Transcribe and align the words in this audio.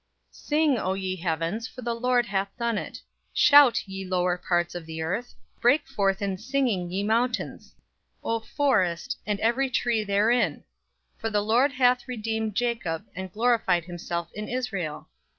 'Sing, 0.31 0.79
O 0.79 0.93
ye 0.95 1.15
heavens; 1.15 1.67
for 1.67 1.83
the 1.83 1.93
Lord 1.93 2.25
hath 2.25 2.49
done 2.57 2.79
it; 2.79 2.99
shout, 3.33 3.87
ye 3.87 4.03
lower 4.03 4.35
parts 4.35 4.73
of 4.73 4.87
the 4.87 4.99
earth; 4.99 5.35
break 5.61 5.87
forth 5.87 6.23
in 6.23 6.39
singing, 6.39 6.89
ye 6.89 7.03
mountains, 7.03 7.75
O 8.23 8.39
forest, 8.39 9.19
and 9.27 9.39
every 9.41 9.69
tree 9.69 10.03
therein; 10.03 10.63
for 11.19 11.29
the 11.29 11.43
Lord 11.43 11.73
hath 11.73 12.07
redeemed 12.07 12.55
Jacob, 12.55 13.05
and 13.15 13.31
glorified 13.31 13.83
himself 13.85 14.31
in 14.33 14.49
Israel.' 14.49 15.07